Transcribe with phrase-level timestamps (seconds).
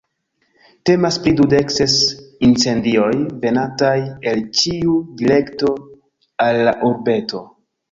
[0.89, 1.97] Temas pri dudek ses
[2.47, 3.11] incendioj
[3.45, 3.93] venantaj
[4.33, 5.73] el ĉiu direkto
[6.49, 7.47] al la urbeto.